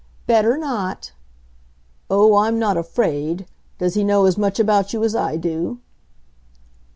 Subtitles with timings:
[0.25, 1.11] "Better not."
[2.09, 3.45] "Oh, I'm not afraid.
[3.77, 5.77] Does he know as much about you as I do?"